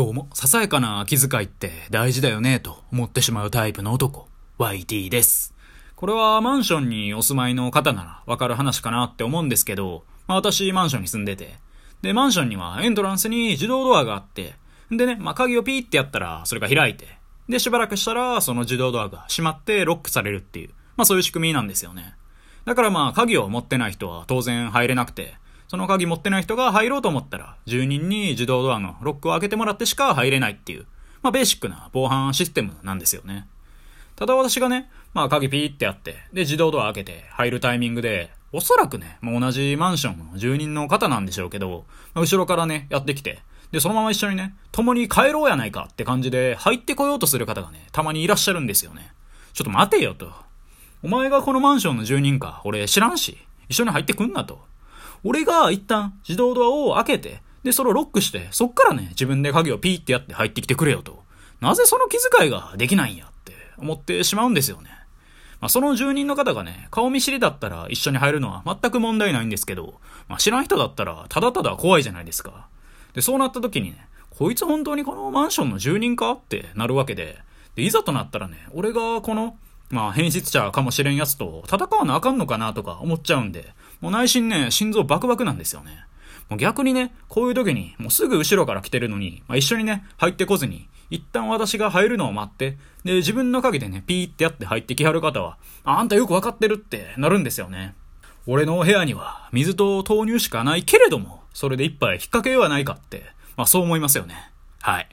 [0.00, 5.54] どうも、ささやかな気遣いって大事だよね、と思ってしまうタイプの男、YT です。
[5.94, 11.58] これはマンションにお住まいの方ならわかる話かなって思うんですけど、まあ私マンションに住んでて、
[12.00, 14.54] で、マンションにはエントランスに自動ドアがあって、
[14.90, 17.06] でね、まあ鍵をピーってやったらそれが開いて、
[17.50, 22.14] で、しばらくしたらその自動ドアが閉まってロックされるっていう、まあそういう仕組みなんですよね。
[22.64, 25.34] だからまあ鍵を持ってない人は当然入れなくて、
[25.70, 30.86] その鍵持ってない人が入ろうと思ったら、住人に自動ドアのロックを開けてもらってしか入れないっていう、
[31.22, 33.46] まあベーシックな防犯システムなんですよね。
[34.16, 41.84] ただ私がね、まあ鍵ピーってやって、で自動ドア開けて入るタイミングで、おそらくね、もう同じマンションの住人の方なんでしょうけど、
[42.14, 43.38] まあ後ろからね、やってきて、
[43.70, 49.12] で、そのまま一緒にね、共に帰ろうやないかって感じで入ってこようとする方がね、たまにいらっしゃるんですよね。
[49.52, 50.32] ちょっと待てよと。
[51.04, 54.68] お前がこのマンションの住人か、俺知らんし、一緒に入ってくんなと。
[55.24, 61.22] 俺が一旦自動ドアを開けて、で、それをロックして、そっからね、自分で鍵をピーってやって入ってきてくれよと。
[61.60, 64.90] なぜその気遣いができないんやって思ってしまうんですよね。
[65.60, 72.68] まあ、その住人の方がね、顔見知りだったら一緒に入るのは全く問題ないんですけど、まあ、知らん人だったらただただ怖いじゃないですか。
[73.12, 77.38] で、そうなった時にね、こいつ本当にこのマンションの住人かってなるわけで、
[77.74, 79.58] で、いざとなったらね、俺がこの、
[79.90, 86.04] まあ、変質者かもしれんやつと戦わなあかんのかなとか思っちゃうんで、もう内心ね、心臓バクバクなんですよね。
[86.48, 97.94] もう逆にね、こういう時に、もうすぐ後ろから来てるのに、まあ、一緒にね、入ってこずに、一旦私が入るのを待って、で、自分の鍵でね、ピーってやって入ってきはる方は、あんたよくわかってるってなるんですよね。
[98.46, 103.24] 俺のお部屋には水と豆乳しかないけれども、それで一杯引っ掛けようはないかって、
[103.56, 104.50] まあそう思いますよね。
[104.80, 105.08] はい。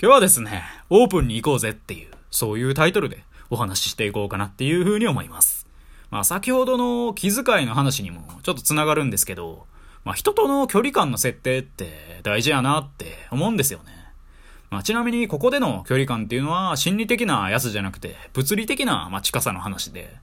[0.00, 5.57] 今日はですね、オープンに行こうぜっていう、そういうタイトルでお話ししていこうかなっていう風に思います。
[6.10, 9.66] まあ先ほどの気遣いの話にもちょっと繋がるんですけど、
[10.04, 13.92] まあ人との距離感の設定って大事やなって思うんですよね。
[14.70, 20.16] まあちなみにここでの距離感っていうのは心理的なやつじゃなくて物理的なまあ近さの話で、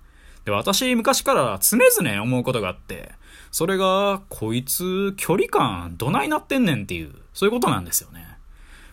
[0.46, 3.12] で私昔から常々思うことがあって、
[3.52, 8.26] それがこいつ距離感どないなってんねんっていう、そういうことなんですよね。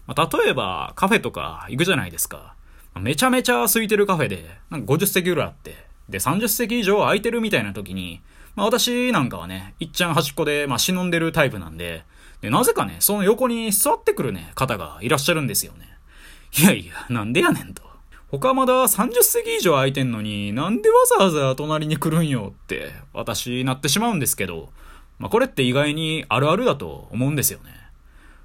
[0.06, 2.54] まあ例えばカフェとか行くじゃないですか。
[3.00, 8.20] めちゃめちゃ空いてるカフェで、なんか50席ぐらいあって、で、30席以上空いてるみたいな時に、
[8.54, 12.04] まあ私なんかはね、いっちゃん端っこで、まあ忍んでるタイプなんで、
[12.40, 15.88] で、なぜかね、その横に座ってくるね、方がいらっしゃるんですよね。
[16.58, 17.82] いやいや、なんでやねんと。
[18.30, 24.70] 他まだ30席以上空いてんのに、なんでわざわざ隣に来るんよって、私なってしまうんですけど、
[25.18, 27.70] まあこれって意外にあるあるだと思うんですよね。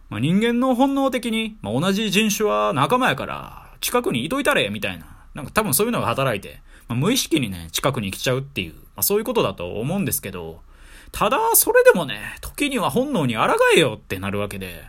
[0.10, 5.08] まあ人間の本能的に、まあ同じ人種は仲間やから、近くにいといたれ、みたいな。
[5.34, 10.62] なんか多分そういうのが働いて、まあ、無意識にね、近くに来ちゃうっていう、まあ、そういうことだと思うんですけど、
[11.12, 13.44] ただ、それでもね、時には本能に抗
[13.76, 14.84] えよってなるわけで、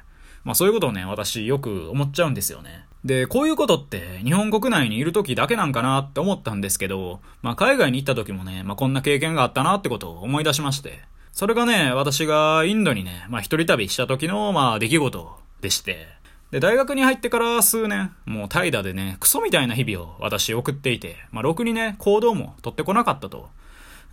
[0.44, 2.87] まあそういうことをね、私よく思っちゃうんですよね。
[3.04, 11.00] で、こういうことって日本国内にいる時だけなんかなって思ったんですけど、まあ海外に行った時もね、まあこんな経験があったなってことを思い出しまして、
[11.32, 16.08] それがね、私がインドにね、まあ一人旅した時の、まあ出来事でして、
[16.50, 23.50] で、大学に入ってから数年、もう怠惰でね、クソみたいな日々を私送っていて、まあ、ろくにね、行動も取ってこなかったと。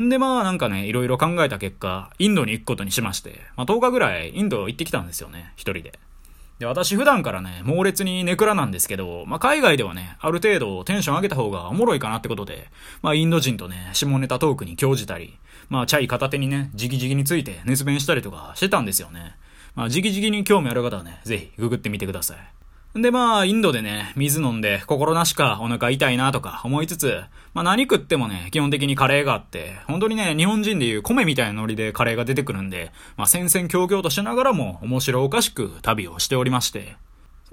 [0.03, 5.97] んで、まあ、なんかね、いろいろ考えた結果、インドに行くことにしまして、まあ、10日ぐらいインド行ってきたんですよね、一人で。
[6.59, 12.69] で、私普段からね、猛烈にネクラなんですけど、まあ、海外ではね、ある程度テンション上げた方がおもろいかなってことで、
[13.01, 15.37] まあ、インド人とね、下ネタトークに興じたり、
[15.69, 19.37] まあ、チャイ片手にね、ジギジギについて熱弁したりとかしてたんですよね。
[19.75, 23.01] まあ、じきじきに興味ある方はね、ぜひググってみてください。
[23.01, 36.95] で、まあ、インドでね、水飲んで心なしかお腹痛いなとか思いつつ、まあ何食ってもね、基本的にカレーがあって、本当にね、日本人でいう米みたいなノリでカレーが出てくるんで、まあ戦々恐々としながらも面白おかしく旅をしておりまして。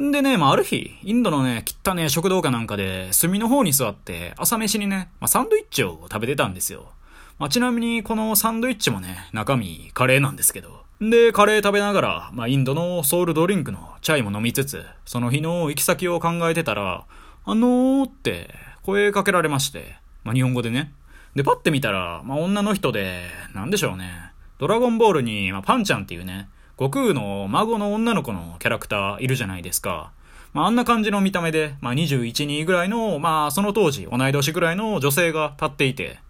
[0.00, 6.92] んでね、まあある日、インドのね、汚ね食堂かなんかで、隅の方に座って、朝飯にね、まあサンドイッチを食べてたんですよ。
[7.38, 10.81] まあ、ちなみにこのサンドイッチもね、中身カレーなんですけど。
[11.10, 17.06] で、カレー食べながら、まあ、インドのソウルドリンクのチャイも飲みつつ、その日の行き先を考えてたら、
[17.44, 18.54] あのーって
[18.84, 20.94] 声かけられまして、まあ、日本語でね。
[21.34, 24.32] で、パッて見たら、まあ、女の人で、なんでしょうね。
[24.58, 30.12] ドラゴンボールに、まあ、パンちゃんっていうね、悟空の孫の女の子のキャラクターいるじゃないですか。
[30.52, 36.20] まあ、あんな感じの見た目で、まあ、21、2ぐらいの、まあ、その当時、同い年ぐらいの女性が立っていて、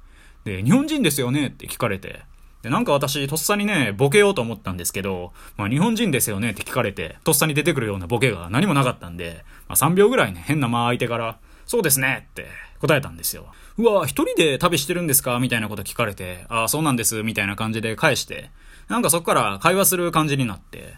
[0.45, 2.23] で、日本人ですよねって聞かれて、
[2.63, 12.47] で、なんか私、とっさにね、ボケようと思ったんですけど、まあ、日本人ですよねって聞かれて、とっさに出てくるようなボケが何もなかったんで、まあ、3秒ぐらいね、変な間空いてから、そうですねって
[12.81, 13.47] 答えたんですよ。
[13.79, 15.39] うわ、一人で旅してるんですか？
[15.41, 18.51] みたいなこと聞かれて、ああ、そうなんです、みたいな感じで返して、
[18.89, 20.95] なんかそっから会話する感じになって、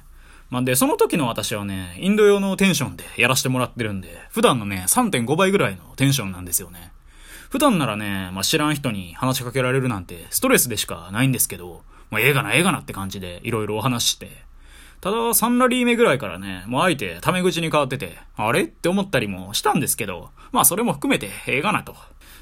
[0.51, 6.93] まあ、で、その時の私はね、インド用のテンションでやらせてもらってるんで、普段のね、3.5倍ぐらいのテンションなんですよね。
[7.55, 14.29] 普段ならね、まあ、知らん人に話しかけられるなんて、ストレスでしかないんですけど、もうええがな、ええがなって感じで、いろいろお話して。
[15.01, 18.63] ただ、3ラリー目ぐらいからね、もう相手、タメ口に変わってて、あれ？
[18.65, 21.95] って思ったりもしたんですけど、まあ、それも含めて、ええがなと。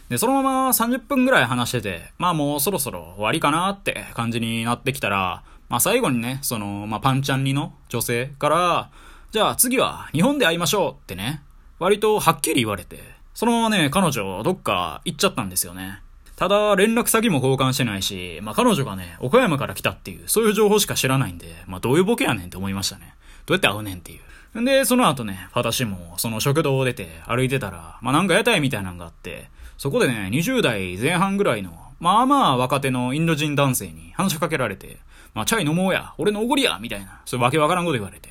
[0.08, 8.90] で、そのまま30分ぐらい話してて、まあもうそろそろ終わりかなって感じになってきたら、まあ最後にね、その、まあパンチャンリの女性から、
[9.30, 11.42] じゃあ次は日本で会いましょうってね、
[11.78, 16.00] 割とはっきり言われて、そのままね、彼女どっか行っちゃったんですよね。
[16.36, 23.14] ただ、連絡先も交換してないし、まあ彼女がね、岡山から来たっていう、そういう情報しか知らないんで、まあどういうボケやねんって思いましたね。
[23.46, 24.18] どうやって会うねんってい
[24.54, 24.60] う。
[24.60, 34.98] んで、その後ね、私もその食堂を出て歩いてたら、まあなんか屋台みたいなのがあって、そこでね、20代前半ぐらいの、まあまあ若手のインド人男性に話しかけられて、
[35.34, 38.28] まあ、チャイ飲もうや、俺のおごりや、みたいな、そういうわけわからんこと言われて、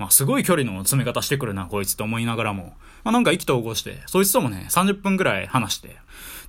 [0.00, 2.72] まあ、すごい距離の詰め方してくるな、こいつと思いながらも、
[3.04, 5.94] まあ、なんか意気投合して、そいつともね、30分くらい話して、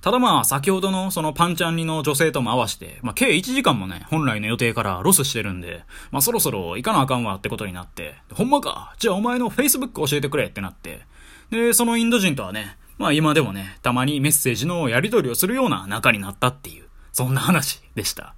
[0.00, 11.02] ただまあ、先ほどのそのパンチャンリの女性とも合わせて、まあ、計1時間もね、本来の予定からロスしてるんで、まあ、そろそろ行かなあかんわってことになって、ほんまかじゃあお前の Facebook 教えてくれってなって、
[11.50, 18.34] で、そのインド人とはね、まあ今でもね、たまにメッセージのやり取りをするような仲になったっていう、そんな話でした。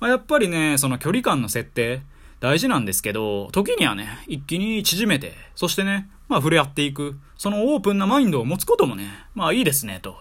[0.00, 2.00] まあ、やっぱりね、その距離感の設定、
[2.40, 10.16] 大事なんですけど、時にはね、一気に縮めて、そしてね、まあ触れ合っていく、そのオープンなマインドを持つこともね、まあいいですね、と。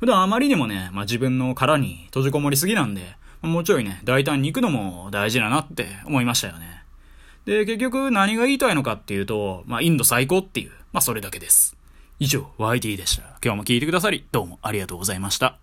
[0.00, 6.84] 普段あまりにもね、まあ自分の殻に閉じこもりすぎなんで、もうちょいね、大胆に行くのも大事だなって思いましたよね。
[7.44, 11.76] で、結局何が言いたいのかっていうと、まあインド最高っていう、まあそれだけです。
[12.18, 13.22] 以上、YT でした。
[13.44, 15.58] 今日も聞いてくださり、どうもありがとうございました。